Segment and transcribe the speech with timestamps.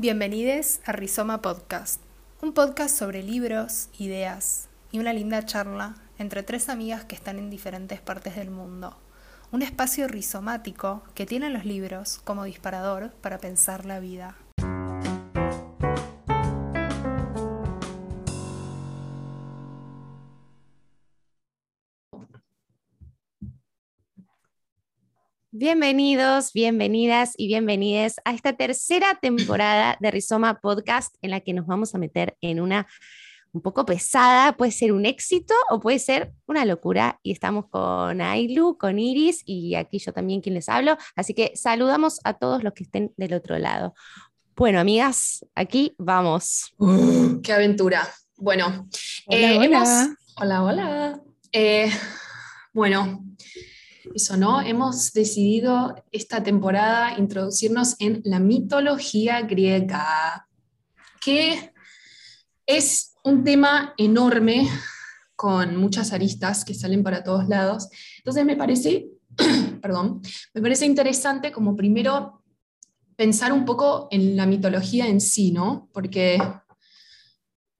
[0.00, 2.00] Bienvenidos a Rizoma Podcast,
[2.40, 7.50] un podcast sobre libros, ideas y una linda charla entre tres amigas que están en
[7.50, 8.96] diferentes partes del mundo.
[9.50, 14.36] Un espacio rizomático que tiene los libros como disparador para pensar la vida.
[25.60, 31.66] Bienvenidos, bienvenidas y bienvenides a esta tercera temporada de Rizoma Podcast en la que nos
[31.66, 32.86] vamos a meter en una
[33.50, 37.18] un poco pesada, puede ser un éxito o puede ser una locura.
[37.24, 40.96] Y estamos con Ailu, con Iris y aquí yo también quien les hablo.
[41.16, 43.94] Así que saludamos a todos los que estén del otro lado.
[44.54, 46.72] Bueno, amigas, aquí vamos.
[46.78, 48.08] Uh, ¡Qué aventura!
[48.36, 48.88] Bueno,
[49.26, 50.16] hola, eh, hola.
[50.36, 51.20] hola, hola.
[51.50, 51.90] Eh,
[52.72, 53.24] bueno,
[54.14, 54.60] eso, ¿no?
[54.60, 60.48] Hemos decidido esta temporada introducirnos en la mitología griega,
[61.20, 61.72] que
[62.66, 64.68] es un tema enorme
[65.36, 67.88] con muchas aristas que salen para todos lados.
[68.18, 69.08] Entonces me parece,
[69.82, 70.20] perdón,
[70.54, 72.42] me parece interesante como primero
[73.16, 75.88] pensar un poco en la mitología en sí, ¿no?
[75.92, 76.38] Porque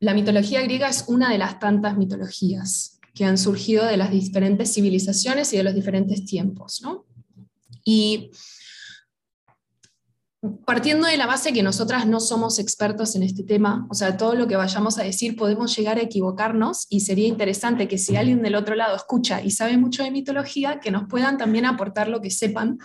[0.01, 4.73] la mitología griega es una de las tantas mitologías que han surgido de las diferentes
[4.73, 6.81] civilizaciones y de los diferentes tiempos.
[6.85, 7.05] ¿no?
[7.85, 8.31] Y
[10.65, 14.37] partiendo de la base que nosotras no somos expertos en este tema, o sea, todo
[14.37, 18.41] lo que vayamos a decir podemos llegar a equivocarnos y sería interesante que si alguien
[18.41, 22.21] del otro lado escucha y sabe mucho de mitología, que nos puedan también aportar lo
[22.21, 22.79] que sepan.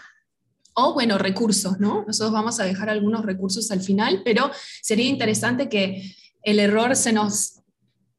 [0.74, 2.06] O bueno, recursos, ¿no?
[2.08, 4.50] Nosotros vamos a dejar algunos recursos al final, pero
[4.82, 6.12] sería interesante que
[6.42, 7.62] el error se nos,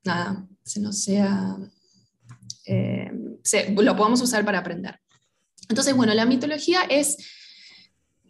[0.04, 1.58] nada, se nos sea
[2.66, 3.10] eh,
[3.76, 4.98] lo podemos usar para aprender.
[5.68, 7.16] Entonces, bueno, la mitología es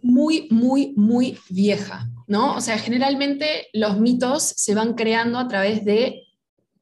[0.03, 2.57] muy, muy, muy vieja, ¿no?
[2.57, 6.23] O sea, generalmente los mitos se van creando a través de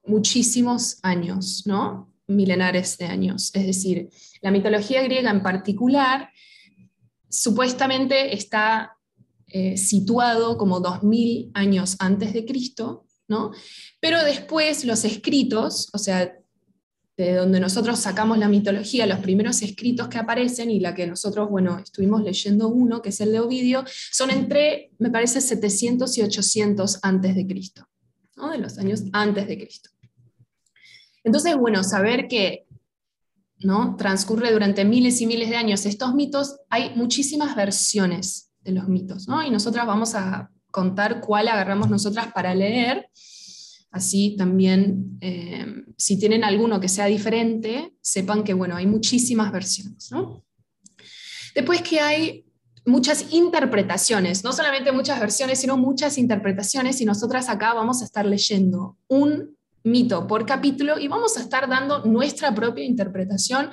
[0.04, 2.12] muchísimos años, ¿no?
[2.26, 3.50] Milenares de años.
[3.54, 4.08] Es decir,
[4.40, 6.30] la mitología griega en particular
[7.28, 8.96] supuestamente está
[9.46, 13.52] eh, situado como 2000 años antes de Cristo, ¿no?
[14.00, 16.34] Pero después los escritos, o sea,
[17.16, 21.50] de donde nosotros sacamos la mitología, los primeros escritos que aparecen y la que nosotros,
[21.50, 26.22] bueno, estuvimos leyendo uno, que es el de Ovidio, son entre, me parece, 700 y
[26.22, 27.86] 800 antes de Cristo,
[28.36, 28.50] ¿no?
[28.50, 29.90] de los años antes de Cristo.
[31.22, 32.66] Entonces, bueno, saber que
[33.58, 33.94] ¿no?
[33.96, 39.28] transcurre durante miles y miles de años estos mitos, hay muchísimas versiones de los mitos,
[39.28, 39.44] ¿no?
[39.44, 43.08] y nosotras vamos a contar cuál agarramos nosotras para leer
[43.92, 50.10] Así también, eh, si tienen alguno que sea diferente, sepan que, bueno, hay muchísimas versiones.
[51.54, 52.46] Después que hay
[52.86, 58.24] muchas interpretaciones, no solamente muchas versiones, sino muchas interpretaciones, y nosotras acá vamos a estar
[58.24, 63.68] leyendo un mito por capítulo y vamos a estar dando nuestra propia interpretación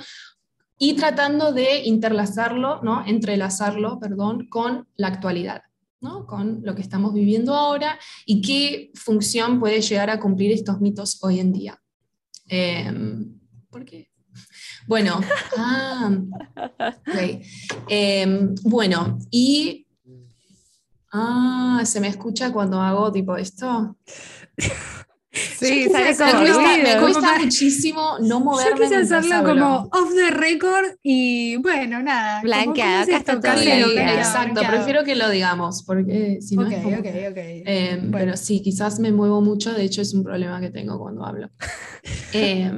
[0.78, 3.06] y tratando de interlazarlo, ¿no?
[3.06, 5.62] entrelazarlo, perdón, con la actualidad
[6.00, 11.22] con lo que estamos viviendo ahora y qué función puede llegar a cumplir estos mitos
[11.24, 11.82] hoy en día.
[12.48, 13.38] Em,
[13.70, 14.10] ¿Por qué?
[14.88, 15.20] Bueno,
[15.58, 16.10] ah,
[17.90, 19.88] em, bueno, y
[21.12, 23.98] ah, se me escucha cuando hago tipo esto.
[25.31, 28.72] Sí, me, cuesta, muchísimo no moverme.
[28.72, 32.41] Yo quise hacerlo como off the record y bueno, nada.
[32.41, 36.63] Blanca, acá está todo Exacto, prefiero que lo digamos porque si no.
[36.63, 37.38] Ok, ok, ok.
[37.38, 41.23] Eh, Pero sí, quizás me muevo mucho, de hecho es un problema que tengo cuando
[41.23, 41.50] hablo.
[42.34, 42.72] eh,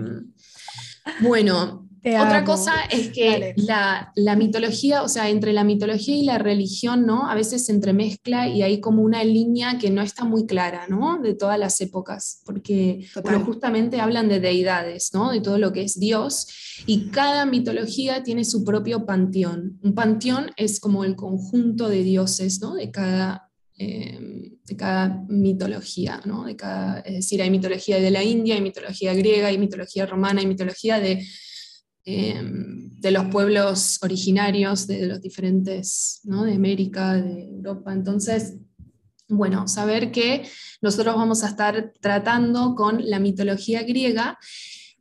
[1.21, 7.05] bueno, otra cosa es que la, mitología, o sea, entre la mitología y la religión,
[7.05, 7.29] ¿no?
[7.29, 11.19] A veces se entremezcla y hay como una línea que no está muy clara, ¿no?
[11.21, 13.05] De todas las épocas, porque
[13.45, 15.31] justamente hablan de deidades, ¿no?
[15.31, 16.47] De todo lo que es Dios,
[16.87, 19.79] y cada mitología tiene su propio panteón.
[19.83, 22.73] Un panteón es como el conjunto de dioses, ¿no?
[22.73, 26.45] De cada em, de cada mitología, ¿no?
[26.45, 30.39] de cada, es decir, hay mitología de la India, hay mitología griega, hay mitología romana,
[30.39, 31.25] hay mitología de
[32.03, 36.43] Em, de los pueblos originarios de los diferentes, ¿no?
[36.43, 37.93] de América, de Europa.
[37.93, 38.55] Entonces,
[39.27, 40.43] bueno, saber que
[40.81, 44.39] nosotros vamos a estar tratando con la mitología griega,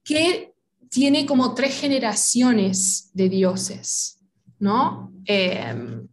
[0.04, 0.52] que
[0.90, 4.18] tiene como tres generaciones de dioses,
[4.58, 5.10] ¿no?
[5.24, 6.06] Em,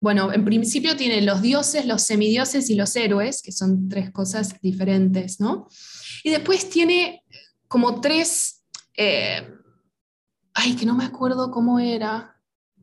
[0.00, 4.58] bueno, en principio tiene los dioses, los semidioses y los héroes, que son tres cosas
[4.62, 5.68] diferentes, ¿no?
[6.24, 7.22] Y después tiene
[7.68, 8.62] como tres...
[8.96, 9.59] Eh,
[10.54, 12.36] Ay, que no me acuerdo cómo era.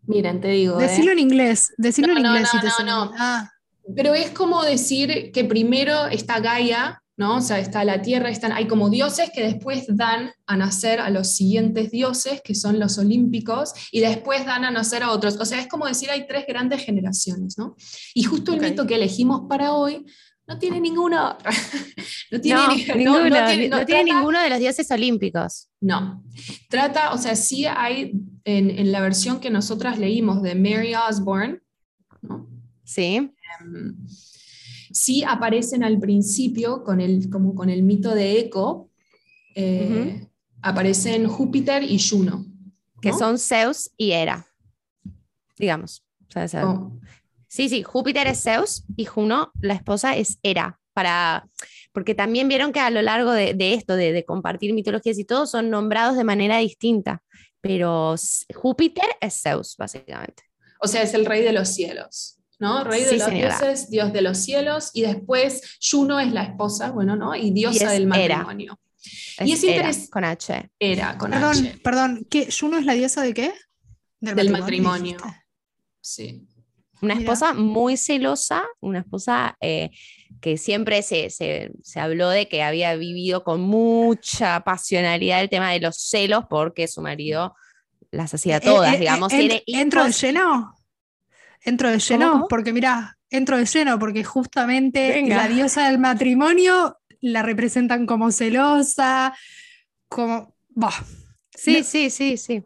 [0.04, 0.78] Miren, te digo.
[0.78, 1.14] Decirlo ¿eh?
[1.14, 1.74] en inglés.
[1.78, 2.50] Decirlo no, en inglés.
[2.54, 3.12] No, si te no, no.
[3.18, 3.52] Ah.
[3.96, 7.38] pero es como decir que primero está Gaia, ¿no?
[7.38, 11.10] O sea, está la tierra, están, hay como dioses que después dan a nacer a
[11.10, 15.38] los siguientes dioses, que son los olímpicos, y después dan a nacer a otros.
[15.40, 17.75] O sea, es como decir, hay tres grandes generaciones, ¿no?
[18.14, 20.06] Y justo el mito que elegimos para hoy
[20.47, 21.38] no tiene ninguno.
[22.31, 22.61] no tiene,
[22.95, 25.69] ninguno, no, tiene, ninguno de los dioses olímpicos.
[25.81, 26.23] No.
[26.69, 28.13] Trata, o sea, sí hay
[28.45, 31.59] en, la versión que nosotras leímos de Mary Osborne,
[32.21, 32.49] ¿no?
[32.83, 33.15] Sí.
[33.15, 33.97] Em,
[34.91, 38.89] sí aparecen al principio con el, como con el mito de Eco,
[39.55, 40.27] eh,
[40.61, 42.45] aparecen Júpiter y Juno.
[43.01, 44.47] Que son Zeus y Hera,
[45.57, 46.03] digamos.
[46.63, 46.99] Oh.
[47.57, 50.80] Sí, sí, Júpiter es Zeus y Juno, la esposa, es Hera.
[50.94, 51.50] Para,
[51.92, 55.71] porque también vieron que a lo largo de, esto, de, compartir mitologías y todo, son
[55.71, 57.24] nombrados de manera distinta.
[57.59, 58.13] Pero
[58.54, 60.44] Júpiter es Zeus, básicamente.
[60.80, 62.38] O sea, es el rey de los cielos.
[62.59, 62.83] ¿no?
[62.83, 67.15] Rey de los dioses, dios de los cielos, y después Juno es la esposa, bueno,
[67.15, 67.33] ¿no?
[67.33, 68.80] Y diosa del matrimonio.
[69.39, 70.12] y es interesante.
[70.12, 70.69] Con H.
[70.77, 71.80] Era, con perdón, H.
[71.83, 72.50] Perdón, ¿qué?
[72.51, 73.51] ¿Juno es la diosa de qué?
[74.19, 75.18] Del, matrimonio.
[76.00, 76.48] Sí.
[77.01, 79.91] Una esposa muy celosa, una esposa eh,
[80.41, 85.71] que siempre se, se, se, habló de que había vivido con mucha pasionalidad el tema
[85.71, 87.55] de los celos porque su marido
[88.11, 89.31] las hacía eh, todas, eh, digamos.
[89.33, 90.75] ¿Entro de lleno?
[91.63, 97.44] Entro de lleno, porque mira, entro de lleno, porque justamente la diosa del matrimonio la
[97.44, 99.35] representan como celosa,
[100.07, 100.55] como...
[100.69, 100.94] Bah.
[101.55, 102.63] Sí, sí, sí, sí.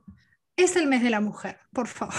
[0.57, 2.13] Es el mes de la mujer, por favor.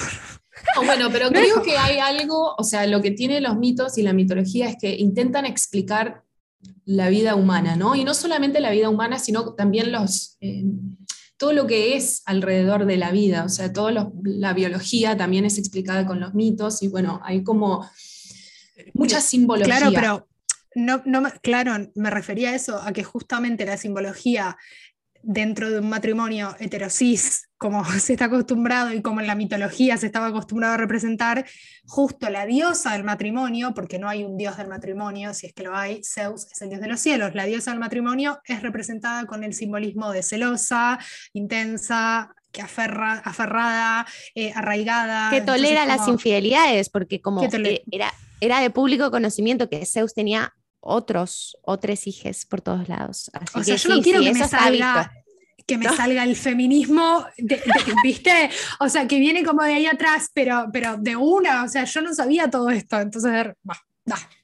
[0.84, 4.12] Bueno, pero creo que hay algo, o sea, lo que tiene los mitos y la
[4.12, 6.22] mitología es que intentan explicar
[6.84, 7.94] la vida humana, ¿no?
[7.94, 10.64] Y no solamente la vida humana, sino también los, eh,
[11.36, 15.58] todo lo que es alrededor de la vida, o sea, toda la biología también es
[15.58, 17.88] explicada con los mitos y bueno, hay como
[18.94, 19.78] mucha simbología.
[19.78, 20.28] Claro, pero
[20.74, 24.56] no, no, claro, me refería a eso, a que justamente la simbología
[25.22, 30.06] dentro de un matrimonio heterosis, como se está acostumbrado y como en la mitología se
[30.06, 31.46] estaba acostumbrado a representar,
[31.86, 35.62] justo la diosa del matrimonio, porque no hay un dios del matrimonio, si es que
[35.62, 39.26] lo hay, Zeus es el dios de los cielos, la diosa del matrimonio es representada
[39.26, 40.98] con el simbolismo de celosa,
[41.32, 45.30] intensa, que aferra, aferrada, eh, arraigada.
[45.30, 50.52] Que tolera las infidelidades, porque como eh, era, era de público conocimiento que Zeus tenía
[50.80, 53.30] otros, otros hijos por todos lados.
[53.54, 55.12] o sea, yo no quiero que me salga
[55.66, 57.24] que me salga el feminismo,
[58.02, 58.50] ¿viste?
[58.80, 62.00] O sea, que viene como de ahí atrás, pero, pero de una, o sea, yo
[62.00, 63.32] no sabía todo esto, entonces,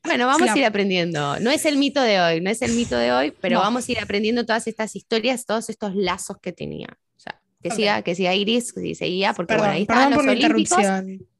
[0.04, 1.40] Bueno, vamos a ir aprendiendo.
[1.40, 3.92] No es el mito de hoy, no es el mito de hoy, pero vamos a
[3.92, 6.88] ir aprendiendo todas estas historias, todos estos lazos que tenía.
[7.16, 10.82] O sea, que, siga, que siga Iris, que seguía, porque bueno, ahí están los olímpicos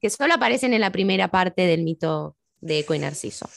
[0.01, 3.49] que solo aparecen en la primera parte del mito de Eco y Narciso.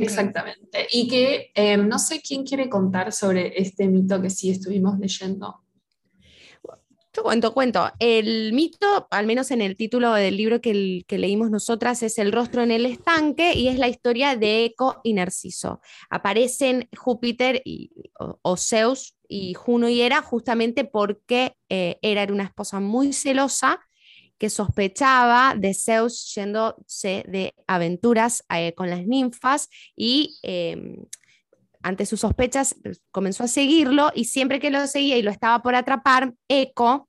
[0.00, 0.86] Exactamente.
[0.92, 5.62] Y que em, no sé quién quiere contar sobre este mito que sí estuvimos leyendo.
[7.16, 7.90] Yo cuento, cuento.
[7.98, 12.62] El mito, al menos en el título del libro que, leímos nosotras, es El rostro
[12.62, 15.80] en el estanque y es la historia de Eco y Narciso.
[16.10, 22.44] Aparecen Júpiter y, o, Zeus y Juno y Hera justamente porque eh, Hera era una
[22.44, 23.80] esposa muy celosa
[24.38, 30.96] que sospechaba de Zeus yéndose de aventuras eh, con las ninfas y em,
[31.82, 35.62] ante sus sospechas pues, comenzó a seguirlo y siempre que lo seguía y lo estaba
[35.62, 37.08] por atrapar, Eco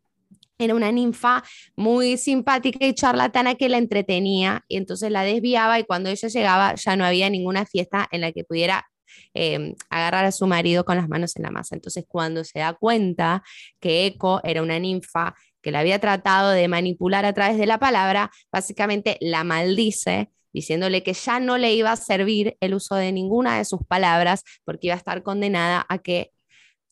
[0.60, 1.44] era una ninfa
[1.76, 6.76] muy simpática y charlatana que la entretenía y entonces la desviaba y cuando ella llegaba
[6.76, 8.88] ya no había ninguna fiesta en la que pudiera
[9.34, 11.76] em, agarrar a su marido con las manos en la masa.
[11.76, 13.44] Entonces cuando se da cuenta
[13.80, 17.80] que Eco era una ninfa que la había tratado de manipular a través de la
[17.80, 23.12] palabra, básicamente la maldice diciéndole que ya no le iba a servir el uso de
[23.12, 26.32] ninguna de sus palabras porque iba a estar condenada a que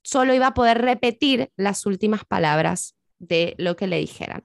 [0.04, 4.44] solo iba a poder repetir las últimas palabras de lo que le dijeran.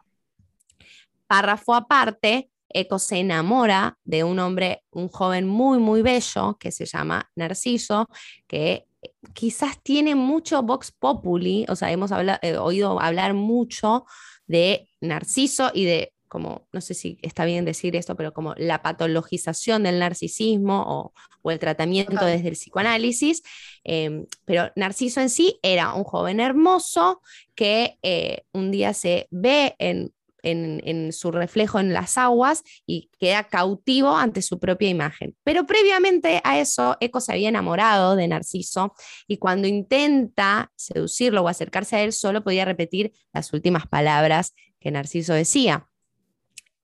[1.27, 6.87] Párrafo aparte, Eco se enamora de un hombre, un joven muy, muy bello que se
[6.87, 8.09] llama Narciso,
[8.47, 8.87] que
[9.35, 12.11] quizás tiene mucho Vox Populi, o sea, hemos
[12.43, 14.05] eh, oído hablar mucho
[14.47, 18.83] de Narciso y de, como, no sé si está bien decir esto, pero como la
[18.83, 21.13] patologización del narcisismo
[21.43, 23.43] o, el tratamiento desde el psicoanálisis.
[23.83, 27.23] Em, pero Narciso en sí era un joven hermoso
[27.55, 30.13] que eh, un día se ve en
[30.43, 35.37] en, su reflejo en las aguas y queda cautivo ante su propia imagen.
[35.45, 38.95] Pero previamente a eso, Eco se había enamorado de Narciso
[39.27, 44.91] y cuando intenta seducirlo o acercarse a él, solo podía repetir las últimas palabras que
[44.91, 45.87] Narciso decía.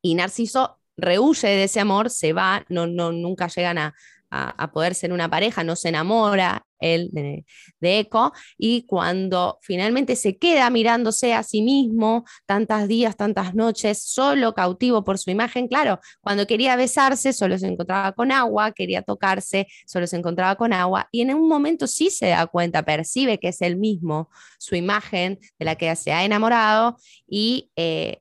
[0.03, 3.95] Y Narciso rehuye de ese amor, se va, no, no, nunca llegan a,
[4.37, 7.45] a, poder ser una pareja, no se enamora él de,
[7.81, 14.55] Eco, y cuando finalmente se queda mirándose a sí mismo tantos días, tantas noches, solo
[14.55, 19.67] cautivo por su imagen, claro, cuando quería besarse solo se encontraba con agua, quería tocarse,
[19.87, 23.49] solo se encontraba con agua, y en un momento sí se da cuenta, percibe que
[23.49, 24.29] es el mismo,
[24.59, 28.21] su imagen de la que se ha enamorado, y eh,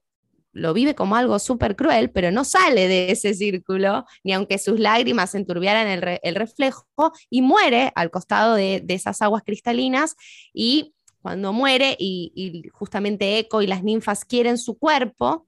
[0.55, 4.79] lo vive como algo súper cruel, pero no sale de ese círculo, ni aunque sus
[4.79, 5.87] lágrimas enturbiaran
[6.23, 6.85] el, reflejo,
[7.29, 10.15] y muere al costado de, esas aguas cristalinas
[10.53, 15.45] y cuando muere y, justamente Eco y las ninfas quieren su cuerpo,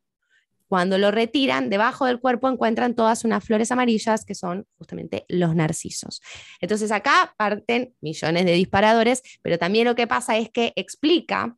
[0.67, 5.55] cuando lo retiran, debajo del cuerpo encuentran todas unas flores amarillas que son justamente los
[5.55, 6.21] narcisos.
[6.59, 11.55] Entonces acá parten millones de disparadores, pero también lo que pasa es que explica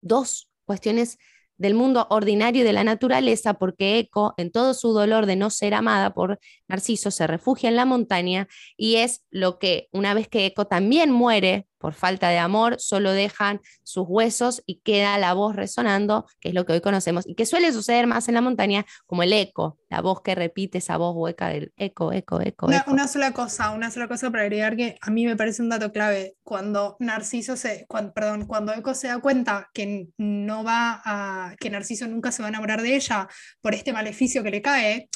[0.00, 1.18] dos cuestiones
[1.56, 5.50] del mundo ordinario y de la naturaleza, porque Eco, en todo su dolor de no
[5.50, 10.28] ser amada por Narciso, se refugia en la montaña y es lo que, una vez
[10.28, 15.34] que Eco también muere por falta de amor, solo dejan sus huesos y queda la
[15.34, 18.40] voz resonando, que es lo que hoy conocemos, y que suele suceder más en la
[18.40, 22.68] montaña, como el eco, la voz que repite esa voz hueca del eco, eco, eco.
[22.86, 25.92] Una, sola cosa, una sola cosa para agregar que a mí me parece un dato
[25.92, 26.36] clave.
[26.42, 32.08] Cuando Narciso se, perdón, cuando Eco se da cuenta que no va a, que Narciso
[32.08, 33.28] nunca se va a enamorar de ella
[33.60, 35.10] por este maleficio que le cae,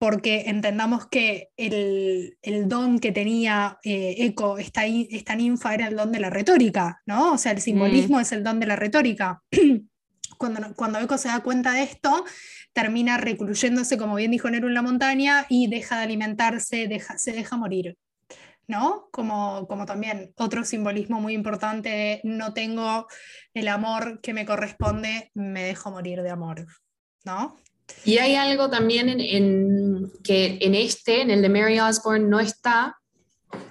[0.00, 2.34] porque entendamos que el,
[2.68, 7.34] don que tenía eh, Eco, esta, esta, ninfa, era el don de la retórica, ¿no?
[7.34, 8.20] O sea, el simbolismo mm.
[8.22, 9.42] es el don de la retórica.
[10.38, 12.24] cuando, cuando Eco se da cuenta de esto,
[12.72, 17.32] termina recluyéndose, como bien dijo Nero, en la montaña y deja de alimentarse, deja, se
[17.32, 17.98] deja morir.
[18.68, 19.08] ¿no?
[19.10, 23.06] Como, como también otro simbolismo muy importante de no tengo
[23.52, 26.66] el amor que me corresponde, me dejo morir de amor,
[27.24, 27.58] ¿no?
[28.04, 32.96] Y hay algo también en, que en este, en el de Mary Osborne, no está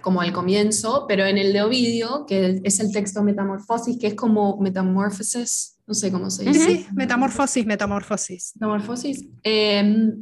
[0.02, 4.14] como al comienzo, pero en el de Ovidio, que es el texto Metamorfosis, que es
[4.14, 6.66] como Metamorphosis, no sé cómo se dice.
[6.66, 8.52] Sí, Metamorfosis, Metamorfosis.
[8.56, 9.26] Metamorfosis.
[9.44, 10.22] Em,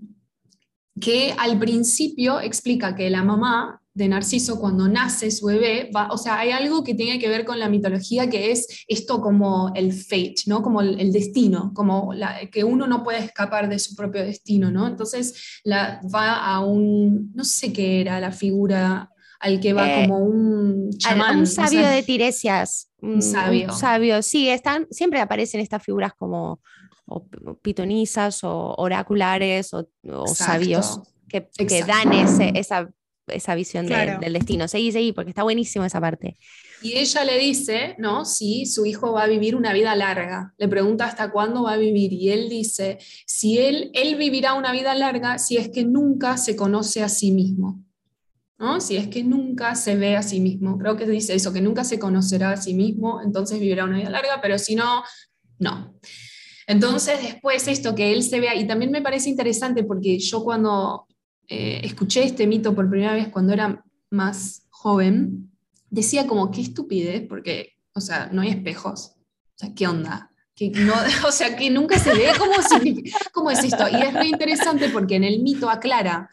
[1.00, 6.20] que al principio explica que la mamá de Narciso cuando nace su bebé, va, o
[6.20, 9.92] sea, hay algo que tiene que ver con la mitología que es esto como el
[9.92, 10.62] fate, ¿no?
[10.62, 14.86] Como el, destino, como la, que uno no puede escapar de su propio destino, ¿no?
[14.86, 20.04] Entonces la, va a un, no sé qué era la figura al que va eh,
[20.04, 21.40] como un chamán.
[21.40, 22.92] Un sabio de Tiresias.
[23.02, 23.70] Un, sabio.
[23.70, 26.62] Un sabio, sí, están, siempre aparecen estas figuras como
[27.64, 29.88] pitonisas o oraculares o,
[30.28, 32.90] sabios que, que, dan ese, esa
[33.28, 34.68] esa visión del destino.
[34.68, 36.38] Seguí, seguí, porque está buenísimo esa parte.
[36.82, 38.26] Y ella le dice, ¿no?
[38.26, 40.54] Si su hijo va a vivir una vida larga.
[40.58, 42.14] Le pregunta hasta cuándo va a vivir.
[42.14, 46.56] Y él dice, si él, él vivirá una vida larga si es que nunca se
[46.56, 47.84] conoce a sí mismo.
[48.60, 48.82] ¿no?
[48.82, 50.78] Si es que nunca se ve a sí mismo.
[50.78, 54.10] Creo que dice eso, que nunca se conocerá a sí mismo, entonces vivirá una vida
[54.10, 55.04] larga, pero si no,
[55.60, 56.00] no.
[56.66, 61.08] Entonces, después esto que él se vea, y también me parece interesante porque yo cuando
[61.48, 65.52] eh, escuché este mito por primera vez cuando era más joven,
[65.90, 69.14] decía como, qué estupidez, porque, o sea, no hay espejos.
[69.56, 70.32] O sea, ¿qué onda?
[70.56, 70.94] Que no,
[71.28, 72.54] o sea, que nunca se ve cómo,
[73.32, 73.86] cómo es esto.
[73.90, 76.30] Y es muy interesante porque en el mito aclara,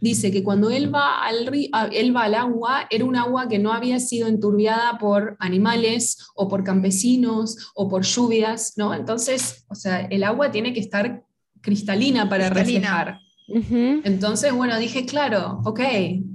[0.00, 1.50] dice que cuando él va, al
[1.92, 6.48] él va al agua, era un agua que no había sido enturbiada por animales o
[6.48, 8.94] por campesinos o por lluvias, ¿no?
[8.94, 11.24] Entonces, o sea, el agua tiene que estar
[11.60, 13.18] cristalina para reflejar.
[13.48, 15.80] Entonces, bueno, dije, claro, ok,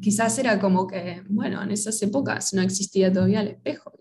[0.01, 3.93] quizás era como que, bueno, en esas épocas no existía todavía el espejo.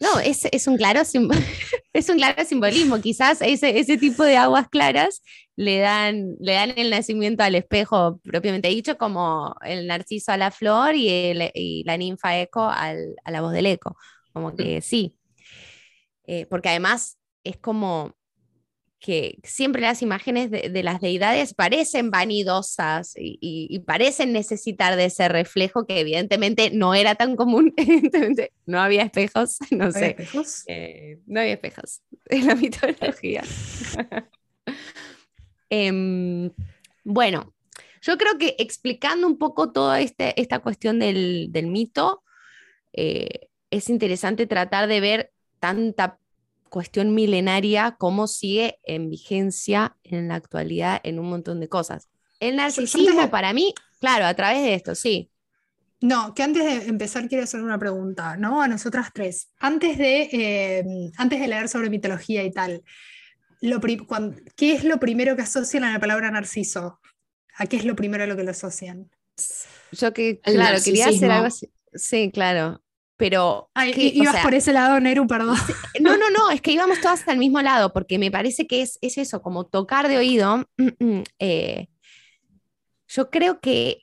[0.00, 1.00] No, es, es, un claro
[1.92, 3.00] es un claro simbolismo.
[3.00, 5.22] Quizás ese, ese tipo de aguas claras
[5.56, 10.50] le dan, le dan el nacimiento al espejo propiamente dicho, como el narciso a la
[10.50, 11.08] flor y,
[11.54, 13.96] y la ninfa eco al, a la voz del eco.
[14.32, 15.16] Como que sí.
[16.26, 18.14] Eh, porque además es como
[19.04, 25.86] que siempre las imágenes de, las deidades parecen vanidosas y, parecen necesitar de ese reflejo
[25.86, 27.74] que evidentemente no era tan común,
[28.66, 30.16] no había espejos, no, sé.
[30.68, 33.42] Eh, no había espejos en la mitología.
[35.68, 36.50] Em,
[37.04, 37.52] bueno,
[38.00, 42.22] yo creo que explicando un poco toda este, esta cuestión del, mito,
[42.94, 46.18] eh, es interesante tratar de ver tanta
[46.74, 52.08] cuestión milenaria, cómo sigue en vigencia en la actualidad en un montón de cosas.
[52.40, 55.30] El narcisismo para mí, claro, a través de esto, sí.
[56.00, 58.60] No, que antes de empezar quiero hacer una pregunta, ¿no?
[58.60, 59.52] A nosotras tres.
[59.60, 60.84] Antes de, eh,
[61.16, 62.82] antes de leer sobre mitología y tal,
[63.60, 63.80] lo
[64.56, 66.98] ¿qué es lo primero que asocian a la palabra narciso?
[67.56, 69.08] ¿A qué es lo primero a lo que lo asocian?
[69.92, 71.72] Yo que, claro, quería hacer algo así.
[71.94, 72.82] Sí, claro.
[73.16, 73.70] Pero.
[73.96, 75.56] ibas por ese lado, Neru, perdón.
[76.00, 78.98] No, no, no, es que íbamos todas al mismo lado, porque me parece que es,
[79.00, 80.64] es eso, como tocar de oído.
[81.38, 81.88] Eh,
[83.08, 83.98] yo creo que.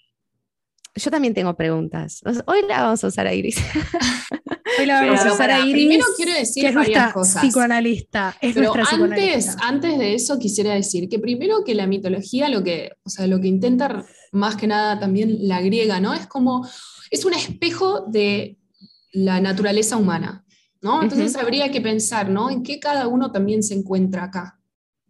[0.95, 2.21] Yo también tengo preguntas.
[2.45, 3.57] Hoy la vamos a usar a Iris.
[4.79, 5.73] Hoy la vamos a usar a Iris.
[5.73, 7.41] Primero quiero decir que varias cosas.
[7.41, 8.35] Psicoanalista.
[8.41, 12.91] Es Pero antes, antes de eso quisiera decir que primero que la mitología lo que,
[13.03, 16.13] o sea, lo que intenta más que nada también la griega, ¿no?
[16.13, 16.67] Es como,
[17.09, 18.57] es un espejo de
[19.11, 20.45] la naturaleza humana,
[20.81, 21.01] ¿no?
[21.01, 22.49] Entonces habría que pensar, ¿no?
[22.49, 24.59] En qué cada uno también se encuentra acá.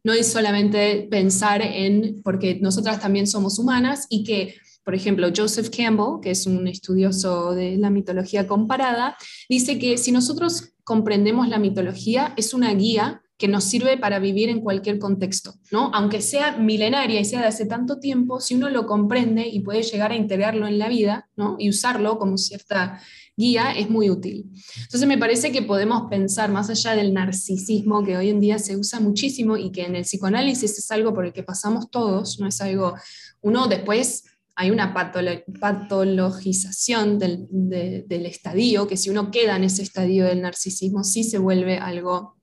[0.04, 5.70] No es solamente pensar en, porque nosotras también somos humanas y que, por ejemplo, Joseph
[5.70, 9.16] Campbell, que es un estudioso de la mitología comparada,
[9.48, 14.50] dice que si nosotros comprendemos la mitología, es una guía que nos sirve para vivir
[14.50, 15.90] en cualquier contexto, ¿no?
[15.96, 19.82] Aunque sea milenaria y sea de hace tanto tiempo, si uno lo comprende y puede
[19.82, 21.56] llegar a integrarlo en la vida, ¿no?
[21.58, 23.02] Y usarlo como cierta
[23.36, 24.46] guía, es muy útil.
[24.78, 28.78] Entonces me parece que podemos pensar más allá del narcisismo que hoy en día se
[28.78, 32.48] usa muchísimo y que en el psicoanálisis es algo por el que pasamos todos, no
[32.48, 32.96] es algo,
[33.42, 40.26] uno después hay una patologización del, del estadio, que si uno queda en ese estadio
[40.26, 42.36] del narcisismo, sí se vuelve algo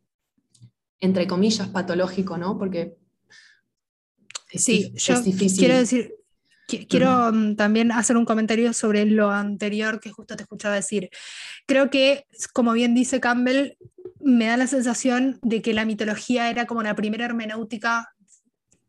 [1.01, 2.59] entre comillas, patológico, ¿no?
[2.59, 2.97] Porque
[4.53, 6.15] sí, yo Quiero decir,
[6.69, 11.11] quiero mm, también hacer un comentario sobre lo anterior que justo te escuchaba decir.
[11.67, 13.77] Creo que, como bien dice Campbell,
[14.21, 18.15] me da la sensación de que la mitología era como la primera hermenéutica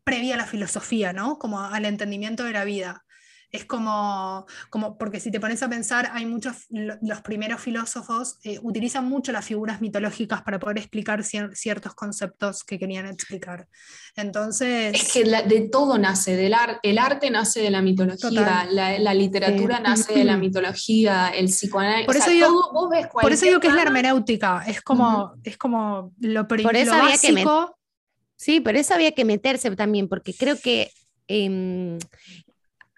[0.04, 1.38] previa a la filosofía, ¿no?
[1.38, 3.04] Como al entendimiento de la vida.
[3.52, 8.60] Es como, como, porque si te pones a pensar, hay muchos, los primeros filósofos eh,
[8.62, 13.66] utilizan mucho las figuras mitológicas para poder explicar ciertos conceptos que querían explicar.
[14.14, 14.94] Entonces...
[14.94, 20.14] Es que de todo nace, del el arte nace de la mitología, la, literatura nace
[20.14, 22.06] de la mitología, el psicoanálisis...
[22.06, 22.70] Por eso, digo,
[23.20, 27.18] por eso digo que es la hermenéutica, es como, es como lo, por eso había
[27.18, 27.44] Que
[28.36, 30.92] sí, por eso había que meterse también, porque creo que...
[31.26, 31.98] Em,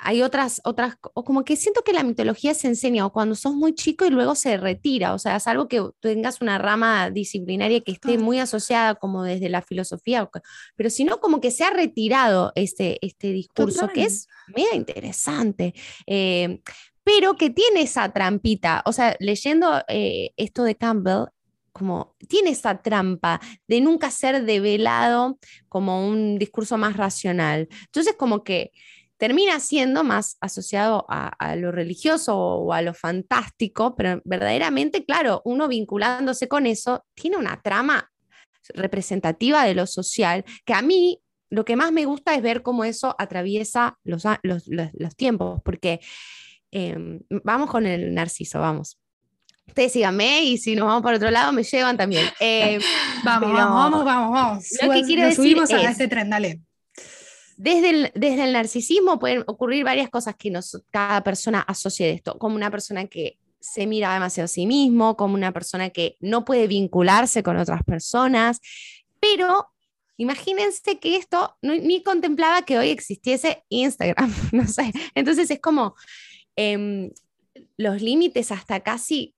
[0.04, 3.54] hay otras, otras, o como que siento que la mitología se enseña o cuando sos
[3.54, 7.80] muy chico y luego se retira, o sea, es algo que tengas una rama disciplinaria
[7.80, 10.28] que esté muy asociada como desde la filosofía,
[10.74, 15.74] pero si no, como que se ha retirado este, este discurso, que es mega interesante.
[16.06, 16.60] Eh,
[17.04, 21.26] pero que tiene esa trampita, o sea, leyendo eh, esto de Campbell,
[21.72, 25.38] como tiene esa trampa de nunca ser develado
[25.68, 27.68] como un discurso más racional.
[27.86, 28.72] Entonces, como que
[29.22, 35.68] termina siendo más asociado a, lo religioso o a lo fantástico, pero verdaderamente, claro, uno
[35.68, 38.10] vinculándose con eso, tiene una trama
[38.74, 42.82] representativa de lo social, que a mí lo que más me gusta es ver cómo
[42.82, 46.00] eso atraviesa los, los, tiempos, porque
[46.72, 48.98] em, vamos con el narciso, vamos.
[49.68, 52.26] Ustedes síganme y si nos vamos por otro lado me llevan también.
[52.40, 52.80] Eh,
[53.22, 56.60] vamos, vamos, vamos, vamos, Lo que quiero decir subimos a este tren, dale.
[57.62, 60.52] Desde el, narcisismo pueden ocurrir varias cosas que
[60.90, 65.16] cada persona asocie de esto, como una persona que se mira demasiado a sí mismo,
[65.16, 68.60] como una persona que no puede vincularse con otras personas,
[69.20, 69.68] pero
[70.16, 74.34] imagínense que esto ni contemplaba que hoy existiese Instagram,
[75.14, 75.94] entonces es como
[76.56, 77.12] em,
[77.76, 79.36] los límites hasta casi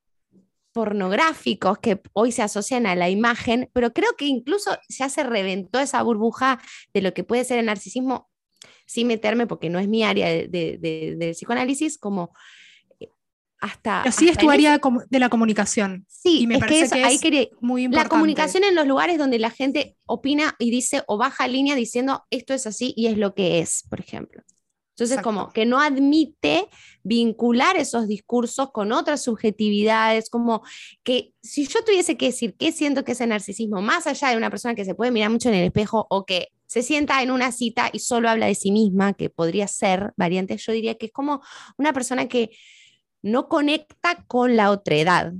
[0.75, 5.79] pornográficos que hoy se asocian a la imagen, pero creo que incluso ya se reventó
[5.79, 6.61] esa burbuja
[6.93, 8.29] de lo que puede ser el narcisismo,
[8.85, 12.35] sin meterme, porque no es mi área de, psicoanálisis, como
[12.99, 13.09] eh,
[13.61, 14.03] hasta...
[14.03, 16.07] Pero sí es tu área de la comunicación.
[16.09, 18.05] Sí, y me parece que, es muy importante.
[18.05, 22.25] La comunicación en los lugares donde la gente opina y dice o baja línea diciendo
[22.31, 24.43] esto es así y es lo que es, por ejemplo.
[24.97, 26.69] Entonces, como que no admite
[27.03, 30.63] vincular esos discursos con otras subjetividades, como
[31.03, 34.37] que si yo tuviese que decir qué siento que es el narcisismo, más allá de
[34.37, 37.33] una persona que se puede mirar mucho en el espejo o que se sienta en
[37.33, 41.07] una cita y solo habla de sí misma, que podría ser variante, yo diría que
[41.07, 41.43] es como
[41.77, 42.51] una persona que
[43.21, 45.33] no conecta con la otredad.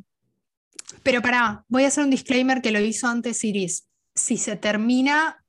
[1.05, 3.87] Pero para, voy a hacer un disclaimer que lo hizo antes Iris.
[4.17, 5.45] Si se termina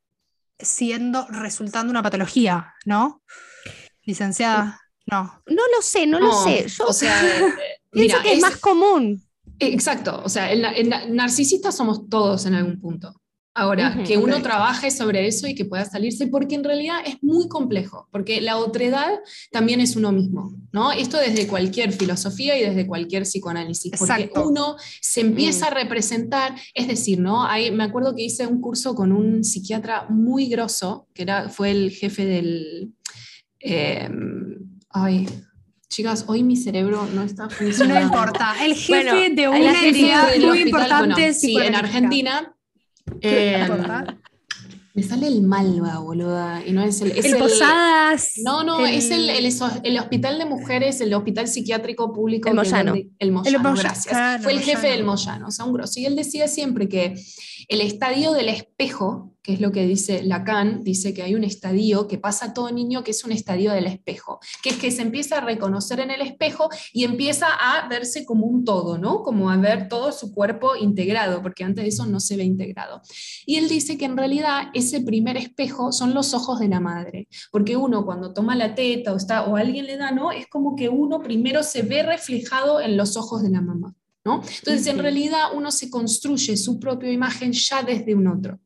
[0.60, 3.24] siendo, resultando una patología, ¿no?
[4.06, 5.42] Licenciada, no.
[5.48, 6.68] No lo sé, no, lo sé.
[6.68, 7.22] Yo o sea,
[7.92, 9.24] pienso que es, más común.
[9.60, 13.14] Exacto, o sea, el, narcisista somos todos en algún punto.
[13.58, 17.48] Ahora, que uno trabaje sobre eso y que pueda salirse, porque en realidad es muy
[17.48, 19.08] complejo, porque la otredad
[19.50, 20.92] también es uno mismo, ¿no?
[20.92, 26.90] Esto desde cualquier filosofía y desde cualquier psicoanálisis, porque uno se empieza a representar, es
[26.90, 27.48] decir, ¿no?
[27.72, 31.92] me acuerdo que hice un curso con un psiquiatra muy grosso, que era, fue el
[31.92, 32.94] jefe del...
[33.68, 34.10] Eh,
[34.92, 35.28] ay,
[35.90, 38.00] Chicas, hoy mi cerebro no está funcionando.
[38.00, 38.54] No importa.
[38.64, 41.34] El jefe de una entidad muy importante.
[41.34, 42.56] sí, en Argentina
[43.22, 43.68] eh,
[44.94, 46.64] me sale el Malva, boluda.
[46.66, 47.12] Y no es el.
[47.12, 48.34] el, Posadas.
[48.44, 52.50] No, no, es el, el, hospital de mujeres, el hospital psiquiátrico público.
[52.50, 52.94] El Moyano.
[53.20, 54.44] el Moyano, gracias.
[54.44, 56.00] Fue el jefe del Moyano, o sea, un grosso.
[56.00, 57.16] Y él decía siempre que
[57.68, 62.08] el estadio del espejo que es lo que dice Lacan, dice que hay un estadio
[62.08, 65.04] que pasa a todo niño que es un estadio del espejo, que es que se
[65.04, 69.22] empieza a reconocer en el espejo y empieza a verse como un todo, ¿no?
[69.22, 73.02] Como a ver todo su cuerpo integrado, porque antes de eso no se ve integrado.
[73.46, 77.28] Y él dice que en realidad ese primer espejo son los ojos de la madre,
[77.52, 80.32] porque uno cuando toma la teta o, está, o alguien le da, ¿no?
[80.32, 83.94] Es como que uno primero se ve reflejado en los ojos de la mamá.
[84.26, 84.42] ¿No?
[84.42, 88.60] Entonces, en realidad uno se construye su propia imagen ya desde un otro.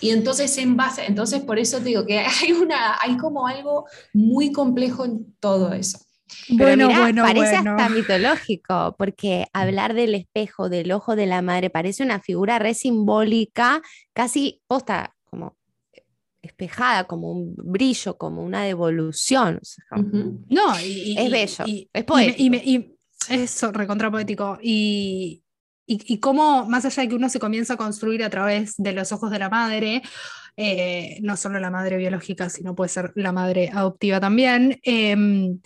[0.00, 4.52] Y entonces en base, entonces por eso digo que hay, una, hay como algo muy
[4.52, 5.98] complejo en todo eso.
[6.50, 12.02] bueno, bueno, parece hasta mitológico, porque hablar del espejo, del ojo de la madre, parece
[12.02, 13.82] una figura re simbólica,
[14.12, 15.56] casi posta, como
[16.42, 19.60] espejada, como un brillo, como una devolución.
[20.48, 22.56] No, es bello, es poético.
[22.62, 22.95] Y,
[23.72, 24.58] recontra poético.
[24.62, 25.42] Y,
[25.86, 29.12] y, cómo, más allá de que uno se comienza a construir a través de los
[29.12, 30.02] ojos de la madre,
[30.56, 35.60] eh, no solo la madre biológica, sino puede ser la madre adoptiva también, em,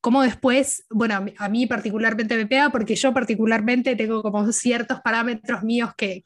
[0.00, 5.62] cómo después, bueno, a mí particularmente me pega porque yo particularmente tengo como ciertos parámetros
[5.62, 6.22] míos que,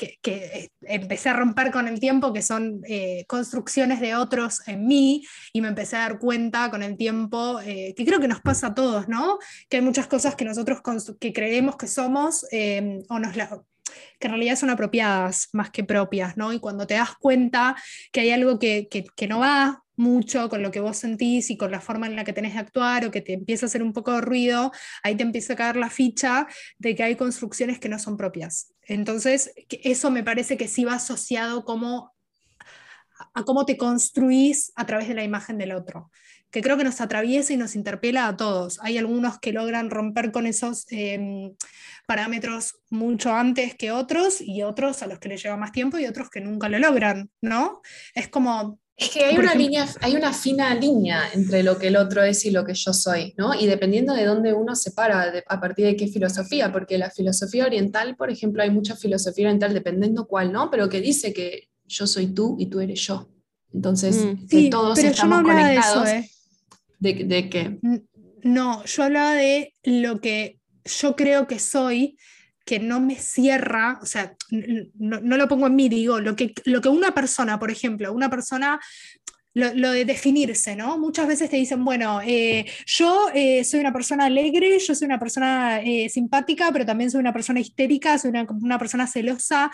[0.82, 5.60] empecé a romper con el tiempo, que son eh, construcciones de otros en mí, y
[5.60, 8.74] me empecé a dar cuenta con el tiempo, eh, que creo que nos pasa a
[8.74, 9.38] todos, ¿no?
[9.68, 10.80] Que hay muchas cosas que nosotros
[11.18, 13.32] que creemos que somos, eh, o nos
[14.18, 16.52] que en realidad son apropiadas más que propias, ¿no?
[16.52, 17.76] Y cuando te das cuenta
[18.12, 21.70] que hay algo que, que no va mucho con lo que vos sentís y con
[21.70, 23.92] la forma en la que tenés de actuar o que te empieza a hacer un
[23.92, 26.46] poco de ruido, ahí te empieza a caer la ficha
[26.78, 28.72] de que hay construcciones que no son propias.
[28.82, 32.12] Entonces, eso me parece que sí va asociado como
[33.34, 36.10] a cómo te construís a través de la imagen del otro,
[36.50, 38.78] que creo que nos atraviesa y nos interpela a todos.
[38.82, 41.54] Hay algunos que logran romper con esos em,
[42.06, 46.06] parámetros mucho antes que otros y otros a los que les lleva más tiempo y
[46.06, 47.80] otros que nunca lo logran, ¿no?
[48.14, 51.96] Es como es que hay una, línea, hay una fina línea entre lo que el
[51.96, 53.54] otro es y lo que yo soy, ¿no?
[53.54, 57.64] Y dependiendo de dónde uno se para, a partir de qué filosofía, porque la filosofía
[57.64, 60.70] oriental, por ejemplo, hay mucha filosofía oriental, dependiendo cuál, ¿no?
[60.70, 63.28] Pero que dice que yo soy tú y tú eres yo.
[63.72, 64.68] Entonces, mm.
[64.70, 66.04] todos estamos conectados.
[66.04, 66.26] De, eso,
[67.00, 67.24] ¿eh?
[67.24, 67.78] ¿De qué?
[68.42, 72.18] No, yo hablaba de lo que yo creo que soy
[72.64, 74.34] que no me cierra, o sea,
[74.94, 78.30] no, lo pongo en mí, digo, lo que, lo que una persona, por ejemplo, una
[78.30, 78.80] persona
[79.54, 80.98] lo, de definirse, ¿no?
[80.98, 85.18] Muchas veces te dicen, bueno, eh, yo eh, soy una persona alegre, yo soy una
[85.18, 89.70] persona eh, simpática, pero también soy una persona histérica, soy una, una, persona celosa.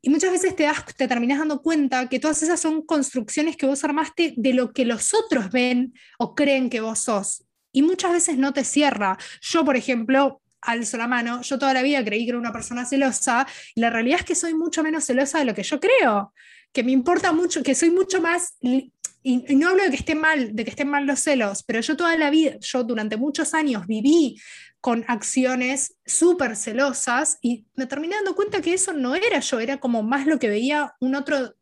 [0.00, 3.66] Y muchas veces te, das, te terminas dando cuenta que todas esas son construcciones que
[3.66, 7.44] vos armaste de lo que los otros ven o creen que vos sos.
[7.72, 9.18] Y muchas veces no te cierra.
[9.40, 12.84] Yo, por ejemplo, alzo la mano, yo toda la vida creí que era una persona
[12.84, 16.32] celosa y la realidad es que soy mucho menos celosa de lo que yo creo,
[16.72, 18.92] que me importa mucho, que soy mucho más, y,
[19.24, 22.16] no hablo de que esté mal, de que estén mal los celos, pero yo toda
[22.16, 24.40] la vida, yo durante muchos años viví
[24.80, 29.78] con acciones súper celosas y me terminé dando cuenta que eso no era yo, era
[29.78, 31.57] como más lo que veía un otro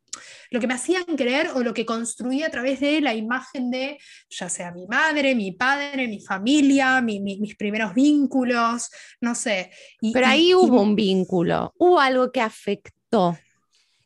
[0.50, 3.98] lo que me hacían creer o lo que construí a través de la imagen de,
[4.28, 9.70] ya sea mi madre, mi padre, mi familia, mis primeros vínculos, no sé.
[10.12, 13.36] Pero ahí hubo un vínculo, hubo algo que afectó.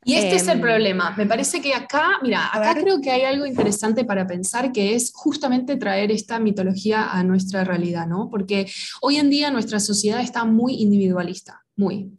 [0.02, 1.14] Y este es el em, problema.
[1.16, 5.12] Me parece que acá, mira, acá creo que hay algo interesante para pensar que es
[5.14, 8.30] justamente traer esta mitología a nuestra realidad, ¿no?
[8.30, 8.66] Porque
[9.02, 12.12] hoy en día nuestra sociedad está muy individualista muy.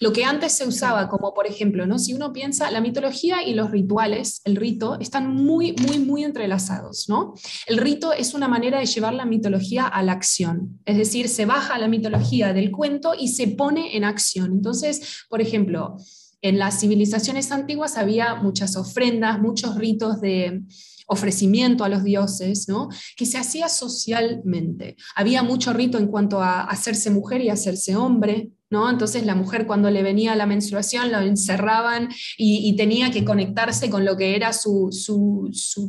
[0.00, 2.00] Lo que antes se usaba como, por ejemplo, ¿no?
[2.00, 7.08] si uno piensa, la mitología y los rituales, el rito, están muy, muy, muy entrelazados.
[7.08, 7.34] ¿no?
[7.66, 11.46] El rito es una manera de llevar la mitología a la acción, es decir, se
[11.46, 14.50] baja la mitología del cuento y se pone en acción.
[14.52, 15.96] Entonces, por ejemplo,
[16.42, 20.62] en las civilizaciones antiguas había muchas ofrendas, muchos ritos de
[21.08, 22.88] ofrecimiento a los dioses, ¿no?
[23.16, 24.96] que se hacía socialmente.
[25.16, 28.90] Había mucho rito en cuanto a hacerse mujer y hacerse hombre, ¿no?
[28.90, 34.04] Entonces la mujer cuando le venía la menstruación lo encerraban y, tenía que conectarse con
[34.04, 34.90] lo que era su,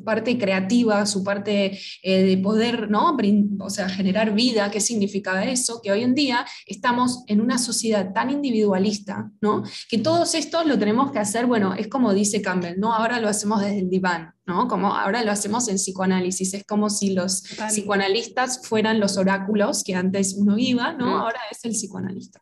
[0.04, 3.16] parte creativa, su parte eh, de poder, ¿no?
[3.60, 5.82] O sea, generar vida, ¿qué significaba eso?
[5.84, 9.64] Que hoy en día estamos en una sociedad tan individualista, ¿no?
[9.90, 12.94] Que todos estos lo tenemos que hacer, bueno, es como dice Campbell, ¿no?
[12.94, 14.68] Ahora lo hacemos desde el diván, ¿no?
[14.68, 19.96] Como ahora lo hacemos en psicoanálisis, es como si los psicoanalistas fueran los oráculos que
[19.96, 21.20] antes uno iba, ¿no?
[21.20, 22.42] Ahora es el psicoanalista.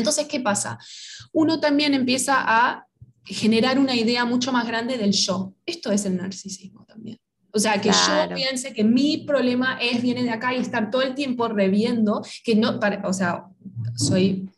[0.00, 0.78] Entonces, ¿qué pasa?
[1.32, 2.86] Uno también empieza a
[3.24, 5.54] generar una idea mucho más grande del yo.
[5.64, 7.18] Esto es el narcisismo también.
[7.52, 11.02] O sea, que yo piense que mi problema es, viene de acá y estar todo
[11.02, 13.46] el tiempo reviendo, que no, o sea,
[13.96, 14.48] soy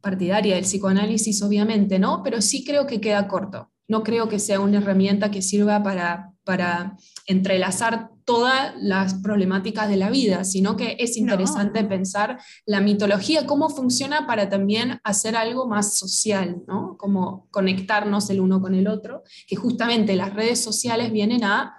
[0.00, 2.22] partidaria del psicoanálisis, obviamente, ¿no?
[2.22, 3.70] Pero sí creo que queda corto.
[3.88, 9.96] No creo que sea una herramienta que sirva para, para entrelazar todas las problemáticas de
[9.96, 15.66] la vida, sino que es interesante pensar la mitología, cómo funciona para también hacer algo
[15.66, 16.96] más social, ¿no?
[16.98, 21.74] Como conectarnos el uno con el otro, que justamente las redes sociales vienen a,